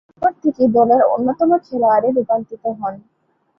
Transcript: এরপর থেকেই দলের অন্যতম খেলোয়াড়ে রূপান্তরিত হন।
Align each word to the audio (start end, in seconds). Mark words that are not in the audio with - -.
এরপর 0.11 0.31
থেকেই 0.43 0.69
দলের 0.77 1.01
অন্যতম 1.13 1.49
খেলোয়াড়ে 1.65 2.09
রূপান্তরিত 2.11 2.63
হন। 2.79 2.93